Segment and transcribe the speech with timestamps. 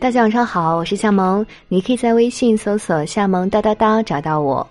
[0.00, 4.64] 大家晚上好，我是夏萌，你可以在微信搜索“夏萌哒哒哒”找到我。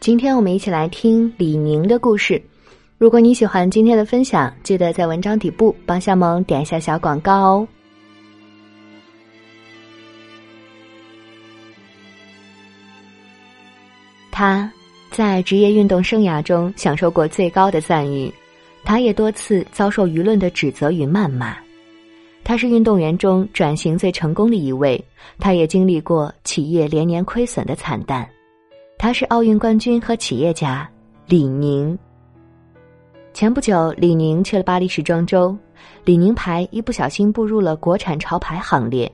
[0.00, 2.42] 今天我们一起来听李宁的故事。
[2.96, 7.68] 如果你喜欢今天的分享，记得在文章底部帮夏萌点一下小广告哦。
[14.30, 14.72] 他
[15.10, 18.32] 在职业运动生涯中享受过最高的赞誉，
[18.84, 21.54] 他也多次遭受舆论的指责与谩骂。
[22.44, 25.02] 他是运动员中转型最成功的一位，
[25.38, 28.28] 他也经历过企业连年亏损的惨淡。
[28.98, 30.88] 他是奥运冠军和企业家
[31.26, 31.98] 李宁。
[33.32, 35.56] 前不久，李宁去了巴黎时装周，
[36.04, 39.10] 李宁牌一不小心步入了国产潮牌行列。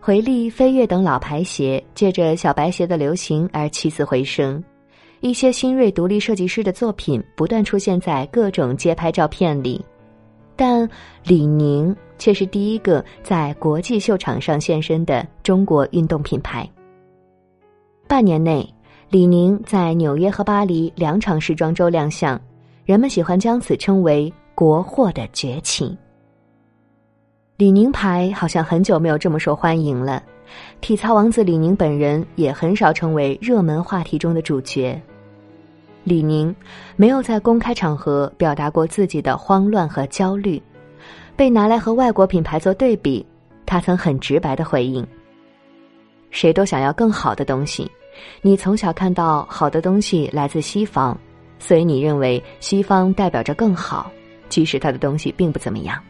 [0.00, 4.62] 回力、飞跃等老牌鞋借着小白鞋的流行而起死回生，
[5.20, 9.82] 一些新锐独立设计师的作品不断出现在各种街拍照片里。
[10.56, 10.88] 但
[11.24, 16.66] 李宁却是第一个在国际秀场上现身的中国运动品牌。
[18.08, 18.66] 半年内，
[19.10, 22.40] 李宁在纽约和巴黎两场时装周亮相，
[22.86, 25.94] 人们喜欢将此称为“国货的崛起”。
[27.58, 30.22] 李宁牌好像很久没有这么受欢迎了，
[30.80, 34.98] 体操王子李宁本人也很少成为热门话题中的主角。
[36.04, 36.56] 李宁
[36.96, 40.62] 没有在公开场合表达过自己的慌乱和焦虑，
[41.36, 43.24] 被拿来和外国品牌做对比，
[43.66, 45.06] 他曾很直白的回应
[46.30, 47.90] ：“谁都想要更好的东西，
[48.42, 51.18] 你从小看到好的东西来自西方，
[51.58, 54.10] 所以你认为西方代表着更好，
[54.48, 56.00] 即使他的东西并不怎么样。”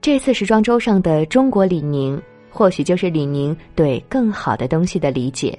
[0.00, 5.58] 这次时装周上的中国李宁，或许就是李宁对更好的东西的理解。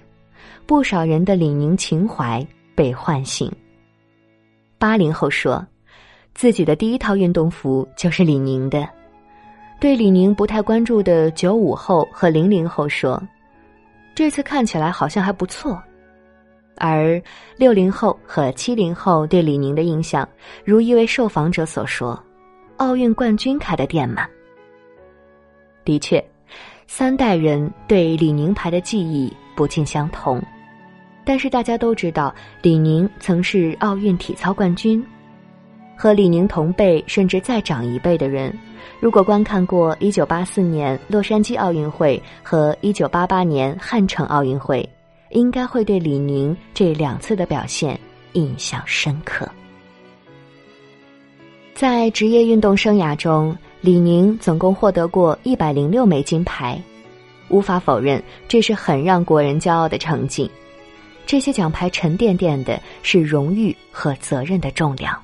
[0.65, 3.51] 不少人的李宁情怀被唤醒。
[4.77, 5.65] 八零后说，
[6.33, 8.87] 自己的第一套运动服就是李宁的；
[9.79, 13.21] 对李宁不太关注的九五后和零零后说，
[14.15, 15.81] 这次看起来好像还不错。
[16.77, 17.21] 而
[17.57, 20.27] 六零后和七零后对李宁的印象，
[20.63, 22.17] 如一位受访者所说
[22.77, 24.25] ：“奥运冠军开的店嘛。”
[25.83, 26.23] 的确，
[26.87, 30.41] 三代人对李宁牌的记忆不尽相同。
[31.25, 35.05] 但是大家都知道，李宁曾是奥运体操冠军。
[36.01, 38.57] 和李宁同辈甚至再长一辈的人，
[39.01, 44.87] 如果观看过1984年洛杉矶奥运会和1988年汉城奥运会，
[45.31, 47.99] 应该会对李宁这两次的表现
[48.31, 49.45] 印象深刻。
[51.73, 56.81] 在职业运动生涯中，李宁总共获得过一百零六枚金牌，
[57.49, 60.49] 无法否认，这是很让国人骄傲的成绩。
[61.25, 65.21] 这些奖牌沉甸甸的，是荣誉和责任的重量。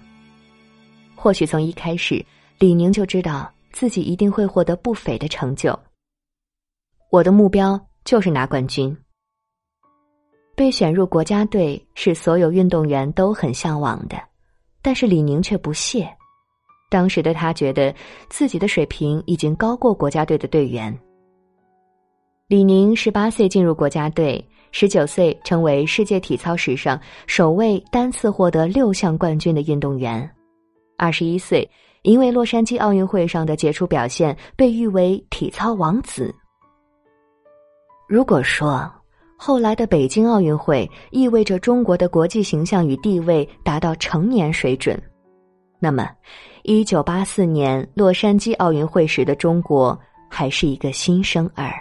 [1.26, 2.24] 或许从一开始，
[2.60, 5.76] 李宁就知道自己一定会获得不菲的成就。
[7.10, 8.96] 我的目标就是拿冠军。
[10.56, 14.22] 被选入国家队是所有运动员都很向往的，
[14.84, 16.08] 但是李宁却不屑。
[16.92, 17.92] 当时的他觉得
[18.30, 20.96] 自己的水平已经高过国家队的队员。
[22.50, 24.48] 李宁十八岁进入国家队。
[24.72, 30.30] 十九岁成为世界体操史上首位单次获得六项冠军的运动员，
[30.98, 31.70] 二十一岁
[32.04, 36.34] 因为洛杉矶奥运会上的杰出表现被誉为体操王子。
[38.08, 38.90] 如果说
[39.38, 45.02] 后来的北京奥运会意味着中国的国际形象与地位达到成年水准，
[45.80, 46.10] 那么
[46.64, 51.74] 一九八四年洛杉矶奥运会时的中国还是一个新生儿。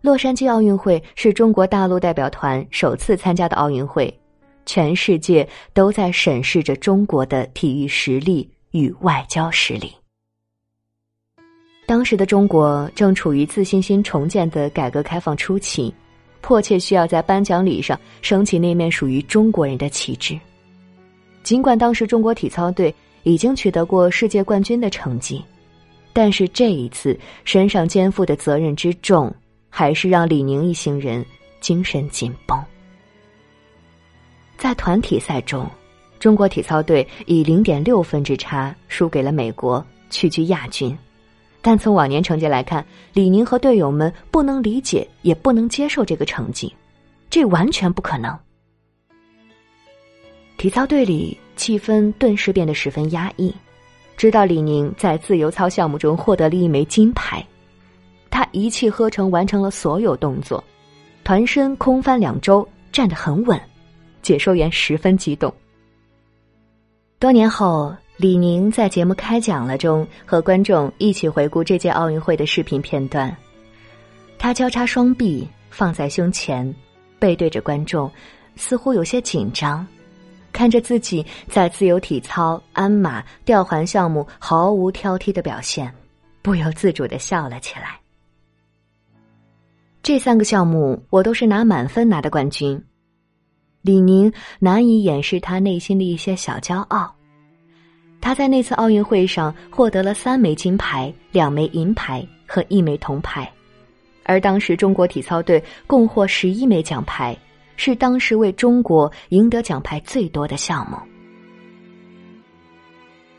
[0.00, 4.12] 洛杉矶奥运会是中国大陆代表团首次参加的奥运会，
[4.66, 9.92] 全世界都在审视着中国的体育实力与外交实力。
[11.86, 15.92] 当时的中国正处于自信心重建的改革开放初期，
[16.40, 20.38] 迫切需要在颁奖礼上升起那面属于中国人的旗帜。
[21.42, 22.94] 尽管当时中国体操队
[23.24, 25.44] 已经取得过世界冠军的成绩，
[26.12, 29.34] 但是这一次身上肩负的责任之重。
[29.74, 31.24] 还是让李宁一行人
[31.58, 32.62] 精神紧绷。
[34.62, 35.68] 在团体赛中，
[36.20, 40.96] 中国体操队以零点六分之差输给了美国，屈居亚军。
[41.60, 46.72] 但从往年成绩来看，李宁和队友们不能理解，也不能接受这个成绩，
[47.28, 48.38] 这完全不可能。
[50.58, 53.52] 体操队里气氛顿时变得十分压抑，
[54.16, 57.44] 直到李宁在自由操项目中获得了一枚金牌。
[58.30, 60.62] 他一气呵成完成了所有动作，
[61.24, 63.60] 团身空翻两周，站得很稳。
[64.22, 65.52] 解说员十分激动。
[67.18, 73.34] 多年后，李宁在节目开讲了中和观众一起回顾这届奥运会的视频片段。
[74.38, 76.74] 他交叉双臂放在胸前，
[77.18, 78.10] 背对着观众，
[78.56, 79.86] 似乎有些紧张，
[80.52, 85.92] 看着自己在自由体操、鞍马、吊环项目毫无挑剔的表现，
[86.42, 88.00] 不由自主的笑了起来。
[90.02, 92.82] 这三个项目我都是拿满分拿的冠军。
[93.82, 97.12] 李宁难以掩饰他内心的一些小骄傲。
[98.20, 103.50] 他在那次奥运会上获得了三枚金牌、两枚银牌和一枚铜牌，
[104.22, 107.36] 而当时中国体操队共获十一枚奖牌，
[107.76, 110.96] 是当时为中国赢得奖牌最多的项目。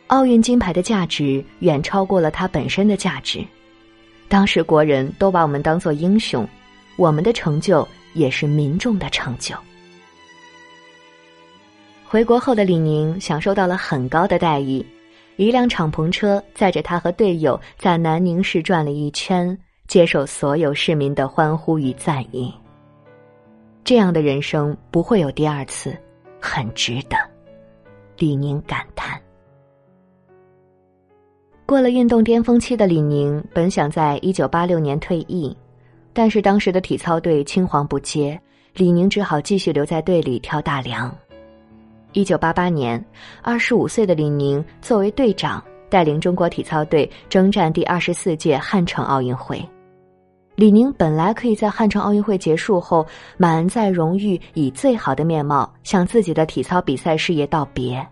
[0.08, 3.42] 奥运金牌的价值远超过了它本身的价值，
[4.28, 6.46] 当时国人都把我们当做英雄，
[6.98, 9.56] 我们的成就也是民众的成就。
[12.14, 14.86] 回国后的李宁享受到了很高的待遇，
[15.36, 19.58] 一辆敞篷车载着他和队友在南宁市转了一圈，
[19.88, 22.54] 接受所有市民的欢呼与赞誉。
[23.84, 25.98] 这样的人生不会有第二次，
[26.40, 27.18] 很值得。
[28.20, 29.20] 李宁感叹。
[31.66, 35.58] 过了运动巅峰期的李宁，本想在一九八六年退役，
[36.14, 38.40] 但是当时的体操队青黄不接，
[38.76, 41.12] 李宁只好继续留在队里挑大梁。
[42.14, 43.04] 一九八八年，
[43.42, 49.64] 二十五岁的李宁作为队长，带领中国体操队征战第二十四届汉城奥运会。
[50.56, 53.04] 李宁本来可以在汉城奥运会结束后
[53.36, 58.06] 满载荣誉，以最好的面貌向自己的体操比赛事业道别。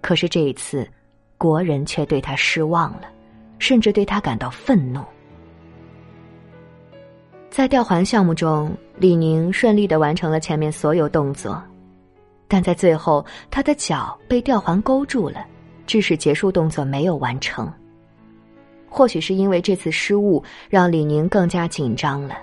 [0.00, 0.88] 可是这一次，
[1.36, 3.02] 国人却对他失望了，
[3.58, 5.00] 甚至对他感到愤怒。
[7.50, 11.60] 在吊环项目中，李宁顺利的完成了前面所有动作。
[12.52, 15.46] 但在最后，他的脚被吊环勾住了，
[15.86, 17.72] 致使结束动作没有完成。
[18.88, 22.36] 或许是因为这次失误，让李宁更加紧张了。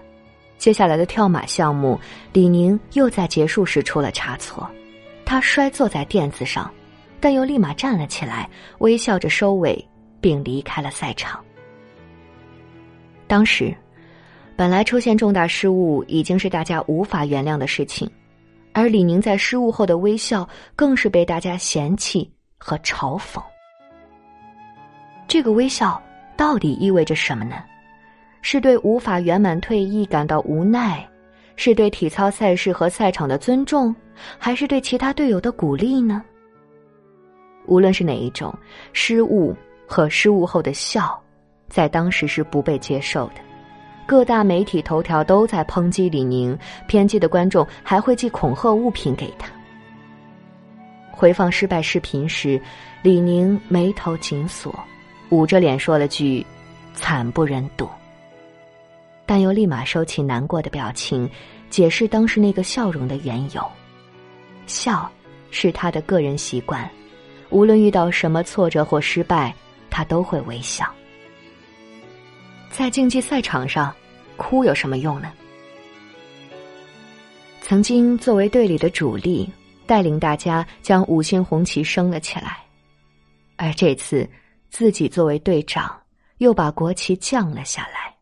[0.58, 2.00] 接下来的跳马项目，
[2.32, 4.66] 李宁又在结束时出了差错，
[5.26, 6.72] 他摔坐在垫子上，
[7.20, 9.86] 但又立马站了起来，微笑着收尾，
[10.22, 11.44] 并离开了赛场。
[13.28, 13.76] 当时，
[14.56, 18.10] 本来出现重大失误已经是大家无法原谅的事情。
[18.78, 23.42] 而李宁在失误后的微笑，更是被大家嫌弃和嘲讽。
[25.28, 26.00] 这个微笑
[26.36, 27.56] 到底意味着什么呢？
[28.44, 31.04] 是对无法圆满退役感到无奈，
[31.56, 33.96] 是对体操赛事和赛场的尊重，
[34.38, 36.24] 还是对其他队友的鼓励呢？
[37.66, 38.54] 无论是哪一种，
[38.94, 39.58] 失误
[39.88, 41.20] 和失误后的笑，
[41.68, 43.47] 在当时是不被接受的。
[44.08, 46.58] 各大媒体头条都在抨击李宁，
[46.88, 49.50] 偏激的观众还会寄恐吓物品给他。
[51.12, 52.60] 回放失败视频时，
[53.02, 54.74] 李宁眉头紧锁，
[55.30, 56.46] 捂着脸说了句
[56.96, 57.90] “惨不忍睹”，
[59.28, 61.30] 但又立马收起难过的表情，
[61.70, 63.62] 解释当时那个笑容的缘由：
[64.68, 65.10] 笑
[65.52, 66.90] 是他的个人习惯，
[67.50, 69.54] 无论遇到什么挫折或失败，
[69.90, 70.88] 他都会微笑。
[72.70, 73.94] 在竞技赛场上，
[74.36, 75.32] 哭有什么用呢？
[77.62, 79.50] 曾经作为队里的主力，
[79.86, 82.64] 带领大家将五星红旗升了起来，
[83.56, 84.30] 而这次
[84.70, 86.00] 自己作为队长，
[86.38, 88.16] 又把国旗降了下来，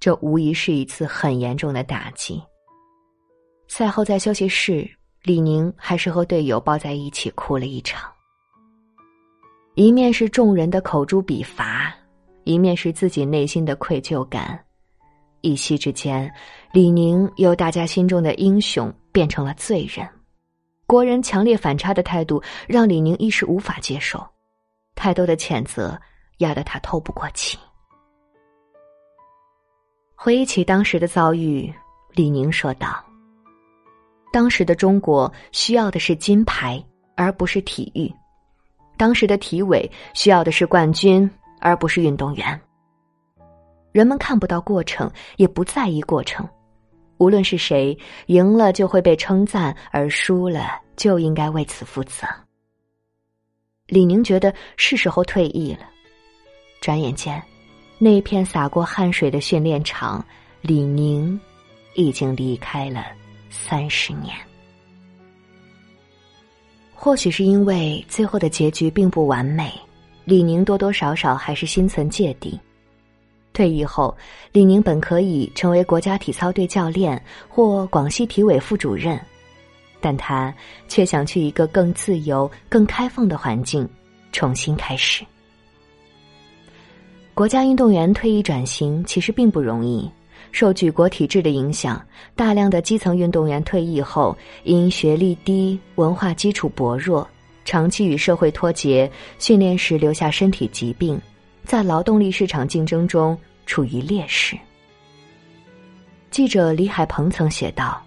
[0.00, 2.42] 这无疑是一次很严重的打击。
[3.68, 4.90] 赛后在休息室，
[5.22, 8.10] 李宁还是和队友抱在一起哭了一场，
[9.74, 11.94] 一面是众人的口诛笔伐。
[12.44, 14.62] 一面是自己内心的愧疚感，
[15.40, 16.32] 一夕之间，
[16.72, 20.06] 李宁由大家心中的英雄变成了罪人。
[20.86, 24.24] 国人强烈反差的态度让李宁一时无法接受，
[24.94, 25.98] 太多的谴责
[26.38, 27.58] 压得他透不过气。
[30.14, 31.72] 回忆起当时的遭遇，
[32.12, 33.02] 李宁说道
[34.32, 36.82] ：“当时的中国需要的是金牌，
[37.16, 38.08] 而不是体育；
[38.96, 41.28] 当时的体委需要的是冠军。”
[41.64, 42.60] 而不是运动员。
[43.90, 46.46] 人们看不到过程，也不在意过程。
[47.16, 52.26] 无论是谁赢了，就会被称赞；而输了，就应该为此负责。
[53.86, 55.88] 李宁觉得是时候退役了。
[56.82, 57.42] 转眼间，
[57.98, 60.22] 那片洒过汗水的训练场，
[60.60, 61.40] 李宁
[61.94, 63.06] 已经离开了
[63.48, 64.34] 三十年。
[66.92, 69.72] 或许是因为最后的结局并不完美。
[70.24, 72.58] 李宁多多少少还是心存芥蒂。
[73.52, 74.16] 退役后，
[74.50, 79.20] 李宁本可以成为国家体操队教练或广西体委副主任，
[80.00, 80.52] 但他
[80.88, 83.88] 却想去一个更自由、更开放的环境，
[84.32, 85.24] 重新开始。
[87.32, 90.10] 国家运动员退役转型其实并不容易，
[90.50, 92.04] 受举国体制的影响，
[92.34, 97.28] 大量的基层运动员退役后，因学历低、文化基础薄弱，
[97.64, 101.20] 长期与社会脱节，训练时留下身体疾病，
[101.64, 104.56] 在劳动力市场竞争中处于劣势。
[106.30, 108.02] 记者李海鹏曾写道：“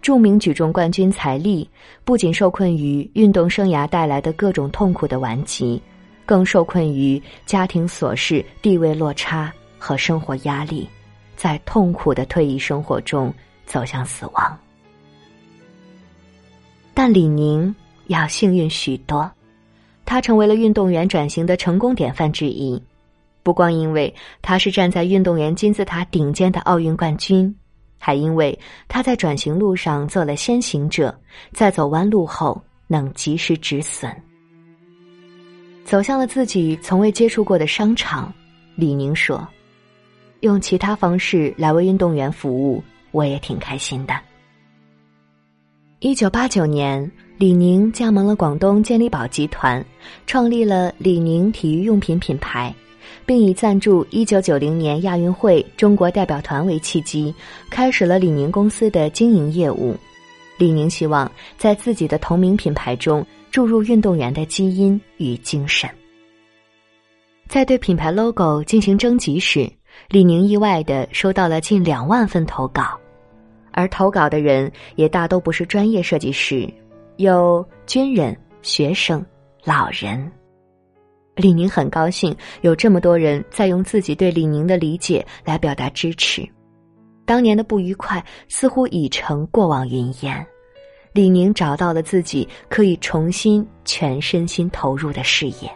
[0.00, 1.68] 著名举重冠军财力
[2.04, 5.82] 不仅受困于运动生涯带来的各种痛苦的顽疾，
[6.24, 10.88] 更受困于家庭琐事、地位落差和生活压力，
[11.36, 13.34] 在痛苦的退役生活中
[13.66, 14.58] 走向死亡。
[16.94, 17.74] 但李宁
[18.06, 19.30] 要幸运许多，
[20.04, 22.82] 他成为了运动员转型的成功典范之一。
[23.42, 27.54] 不光因为他是站在运动员金字塔顶尖的奥运冠军。”
[27.96, 31.18] 还因为他在转型路上做了先行者，
[31.52, 34.14] 在走弯路后能及时止损，
[35.86, 38.30] 走向了自己从未接触过的商场。
[38.74, 39.48] 李宁说
[40.40, 44.14] ：“用其他方式来为运动员服务，我也挺开心的。”
[46.00, 49.84] 一九八九年，李宁加盟了广东健力宝集团，
[50.24, 52.72] 创立了李宁体育用品品牌。
[53.26, 57.34] 并以赞助1990年亚运会中国代表团为契机，
[57.70, 59.96] 开始了李宁公司的经营业务。
[60.58, 65.88] 李宁希望在自己的同名品牌中注入运动员的基因与精神。
[67.48, 69.70] 在对品牌 logo 进行征集时，
[70.08, 72.98] 李宁意外的收到了近两万份投稿，
[73.70, 76.68] 而投稿的人也大都不是专业设计师，
[77.16, 79.24] 有军人、学生、
[79.62, 80.30] 老人。
[81.36, 86.48] 李宁很高兴有这么多人在用自己对李宁的理解来表达支持，
[87.24, 90.46] 当年的不愉快似乎已成过往云烟。
[91.12, 95.70] 李宁找到了自己可以重新全身心投入的事业。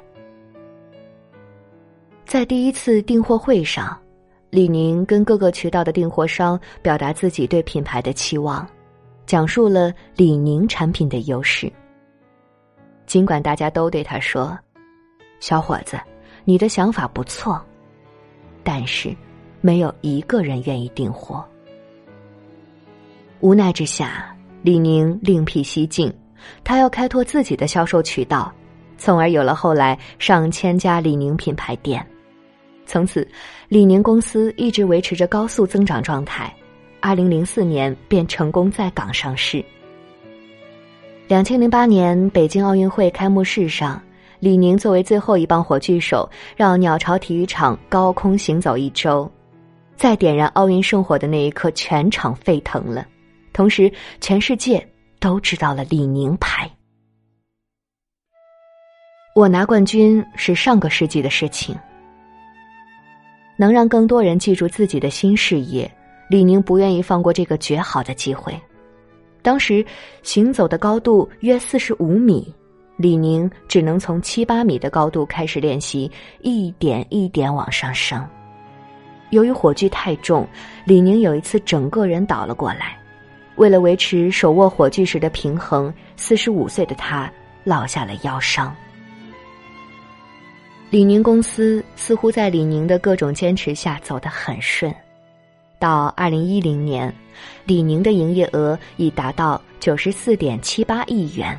[2.25, 3.97] 在第一次订货会上，
[4.51, 8.69] 李宁跟各个渠道的订货商表达自己对品牌的期望，
[9.29, 11.71] 讲述了李宁产品的优势。
[13.05, 14.59] 尽管大家都对他说。
[15.39, 16.01] 小伙子，
[16.47, 17.63] 你的想法不错，
[18.65, 19.15] 但是
[19.61, 21.45] 没有一个人愿意订货。
[23.41, 26.11] 无奈之下，李宁另辟蹊径，
[26.65, 28.51] 他要开拓自己的销售渠道，
[28.97, 32.05] 从而有了后来上千家李宁品牌店。
[32.87, 33.29] 从此，
[33.69, 36.51] 李宁公司一直维持着高速增长状态。
[37.01, 39.65] 二零零四年便成功在港上市。
[41.27, 44.01] 两千零八年北京奥运会开幕式上。
[44.41, 49.29] 李宁作为最后一帮火炬手，让鸟巢体育场高空行走一周，
[49.97, 53.05] 在点燃奥运圣火的那一刻，全场沸腾了。
[53.53, 54.87] 同时，全世界
[55.19, 56.71] 都知道了李宁牌。
[59.35, 61.77] 我拿冠军是上个世纪的事情，
[63.57, 65.91] 能让更多人记住自己的新事业，
[66.29, 68.55] 李宁不愿意放过这个绝好的机会。
[69.41, 69.85] 当时，
[70.23, 72.53] 行走的高度约四十五米。
[72.97, 78.27] 李宁只能从七八米的高度开始练习，一点一点往上升。
[79.31, 80.45] 由于火炬太重，
[80.85, 82.99] 李宁有一次整个人倒了过来。
[83.55, 87.33] 为了维持手握火炬时的平衡，四十五岁的他
[87.63, 88.75] 落下了腰伤。
[90.91, 94.93] 李宁公司似乎在李宁的各种坚持下走得很顺。
[95.79, 97.15] 到二零一零年，
[97.65, 101.59] 李宁的营业额已达到九十四点七八亿元。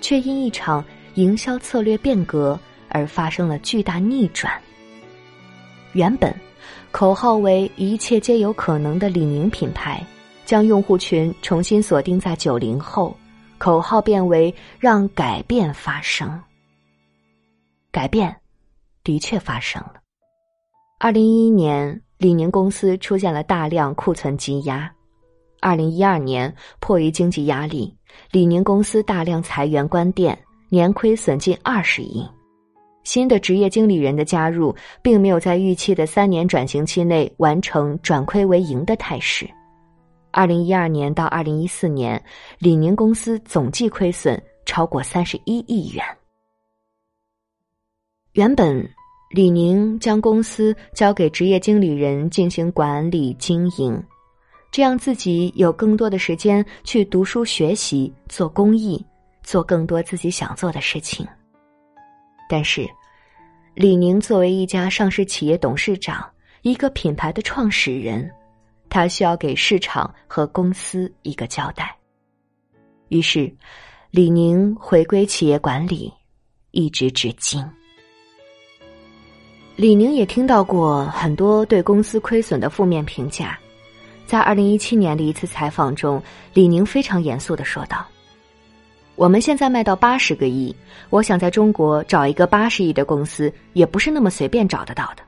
[0.00, 4.52] 却因一场营销策略变革而发生了巨大逆转。
[5.92, 6.34] 原本
[6.90, 10.04] 口号为“一切皆有可能”的李宁品牌，
[10.44, 13.16] 将用户群重新锁定在九零后，
[13.58, 16.42] 口号变为“让改变发生”。
[17.92, 18.34] 改变
[19.04, 19.94] 的确发生了。
[20.98, 24.88] 二零一一年，李宁公司出现了大量库存积压。
[25.58, 27.92] 二零一二年，迫于经济压力。
[28.30, 30.38] 李宁公司大量裁员关店，
[30.68, 32.24] 年亏损近二十亿。
[33.02, 39.44] 新的职业经理人的加入，并没有在预期的三年转型期内完成转亏为盈的态势。
[40.30, 42.24] 二零一二年到二零一四年，
[42.60, 46.04] 李宁公司总计亏损超过三十一亿元。
[48.34, 48.88] 原本，
[49.32, 54.00] 李宁将公司交给职业经理人进行管理经营。
[54.70, 59.02] 这样自己有更多的时间去读书学习、做公益、
[59.42, 61.26] 做更多自己想做的事情。
[62.46, 62.86] 但是，
[63.74, 68.30] 李宁作为一家上市企业董事长、一个品牌的创始人，
[68.90, 71.96] 他需要给市场和公司一个交代。
[73.08, 73.50] 于是，
[74.10, 76.12] 李宁回归企业管理，
[76.72, 77.64] 一直至今。
[79.82, 83.58] 李宁也听到过很多对公司亏损的负面评价，
[84.26, 86.22] 在二零一七年的一次采访中，
[86.54, 88.06] 李宁非常严肃的说道
[89.16, 90.72] ：“我们现在卖到八十个亿，
[91.10, 95.24] 我想在中国找一个八十亿的公司，也不是那么随便找得到的。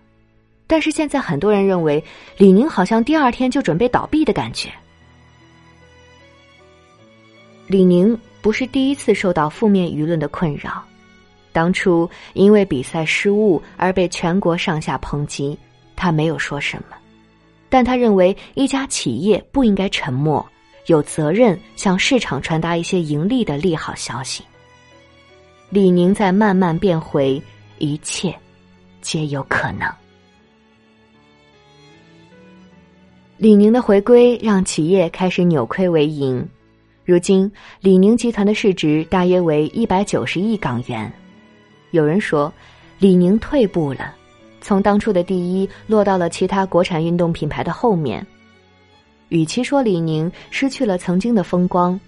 [0.69, 2.01] 但是现在很多人认为，
[2.37, 4.71] 李宁好像第二天就准备倒闭的感觉。”
[7.67, 10.81] 李宁不是第一次受到负面舆论的困扰。
[11.55, 15.57] 当初因为比赛失误而被全国上下抨击，
[15.95, 16.97] 他没有说什么，
[17.69, 20.45] 但他认为一家企业不应该沉默，
[20.87, 24.43] 有责任向市场传达一些盈利的利好消息。
[25.71, 27.41] 李宁在慢慢变回，
[27.79, 28.35] 一切
[29.01, 29.89] 皆有可能。
[33.37, 36.45] 李宁的回归让企业开始扭亏为盈，
[37.05, 41.13] 如今李宁集团的市值大约为一百九十亿港元。
[41.95, 42.53] 有人说，
[42.99, 44.17] 李宁退步了，
[44.61, 48.27] 从当初的第一落到了其他国产运动品牌的后面。
[49.29, 51.99] 与其说李宁失去了曾经的风光，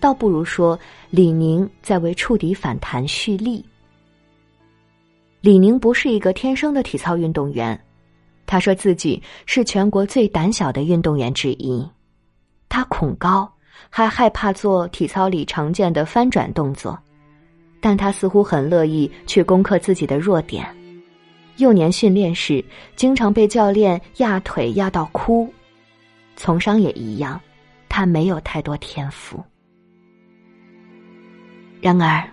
[0.00, 0.78] 倒不如说
[1.10, 3.62] 李宁在为触底反弹蓄力。
[5.42, 7.78] 李宁不是一个天生的体操运动员，
[8.46, 11.86] 他说自己是全国最胆小的运动员之一，
[12.70, 13.46] 他恐高，
[13.90, 16.98] 还害怕做体操里常见的翻转动作。
[17.84, 20.66] 但他似乎很乐意去攻克自己的弱点。
[21.58, 22.64] 幼年训练时，
[22.96, 25.52] 经常被教练压腿压到哭。
[26.34, 27.38] 从商也一样，
[27.86, 29.38] 他没有太多天赋。
[31.82, 32.26] 然而，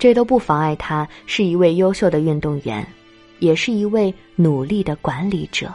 [0.00, 2.84] 这都不妨碍他是一位优秀的运动员，
[3.38, 5.72] 也是一位努力的管理者。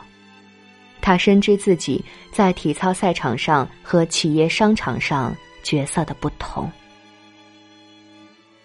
[0.99, 6.69] 他深知自己在体操赛场上和企业商场上角色的不同。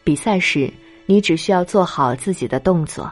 [0.09, 0.73] 比赛时，
[1.05, 3.05] 你只需要做好自己的动作；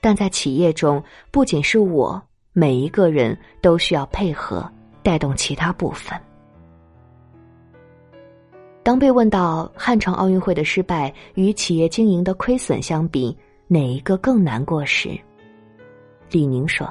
[0.00, 2.18] 但在企业中，不仅是我，
[2.54, 4.66] 每一个人都需要配合，
[5.02, 6.18] 带动其他部分。
[8.82, 13.36] 当被问到汉城奥运会的失败与企业经营的亏损相比，
[13.68, 15.10] 哪一个更难过时，
[16.30, 16.90] 李宁说：“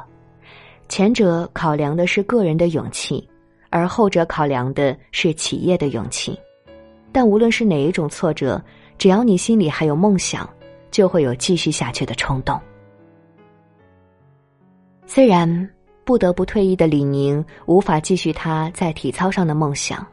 [0.88, 3.28] 前者考量的是个人的勇气，
[3.72, 6.40] 而后者考量的是企业的勇气。
[7.12, 8.64] 但无论是哪一种挫折。”
[9.02, 10.48] 只要你心里还有梦想，
[10.92, 12.62] 就会有继续下去的冲动。
[15.08, 15.68] 虽然
[16.04, 20.06] 不得不退役的李宁无法继续他在体操上的梦想，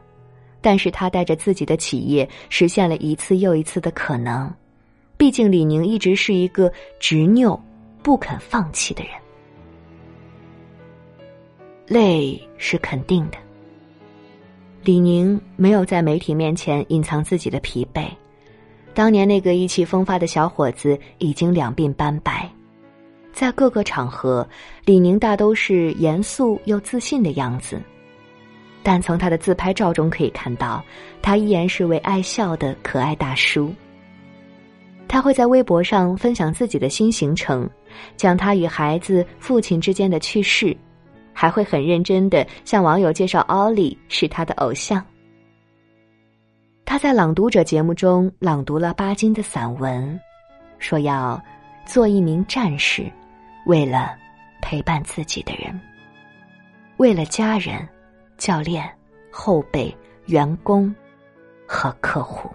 [0.62, 4.50] 但是他带着自己的企业实现了一次又一次的可能。
[5.18, 7.62] 毕竟李宁一直是一个执拗、
[8.02, 9.12] 不肯放弃的人。
[11.86, 13.36] 累是肯定的，
[14.82, 18.08] 李宁没有在媒体面前隐藏自己的疲惫。
[18.98, 22.50] 当年那个意气风发的小伙子已经两鬓斑白，
[23.32, 24.44] 在各个场合，
[24.84, 27.80] 李宁大都是严肃又自信的样子，
[28.82, 30.84] 但从他的自拍照中可以看到，
[31.22, 33.72] 他依然是位爱笑的可爱大叔。
[35.06, 37.70] 他会在微博上分享自己的新行程，
[38.16, 40.76] 讲他与孩子、父亲之间的趣事，
[41.32, 45.00] 还会很认真的向网友介绍奥利是他的偶像。
[46.90, 50.18] 他在《朗读者》节目中朗读了巴金的散文，
[50.78, 51.38] 说要
[51.84, 53.04] 做一名战士，
[53.66, 54.16] 为了
[54.62, 55.78] 陪伴自己的人，
[56.96, 57.86] 为了家人、
[58.38, 58.90] 教练、
[59.30, 60.92] 后辈、员工
[61.66, 62.48] 和客户。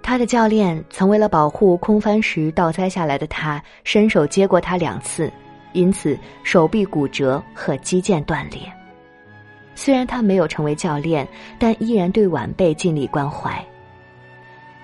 [0.00, 5.28] 他的教练曾为了保护空翻时倒栽下来的他，伸手接过他两次，
[5.72, 8.60] 因此手臂骨折和肌腱断裂。
[9.74, 11.26] 虽然他没有成为教练，
[11.58, 13.64] 但依然对晚辈尽力关怀。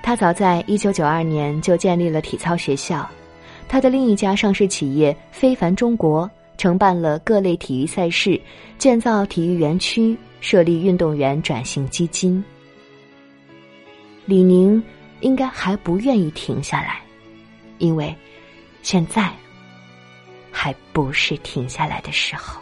[0.02, 3.08] 他早在一九九二年就建立了体操学校，
[3.68, 8.40] 他的另一家上市企业非凡中国承办了各类体育赛事，
[8.78, 12.42] 建造体育园区，设立运动员转型基金。
[14.24, 14.82] 李宁
[15.20, 17.00] 应该还不愿意停下来，
[17.78, 18.14] 因为
[18.82, 19.30] 现在
[20.50, 22.60] 还不是停下来的时候。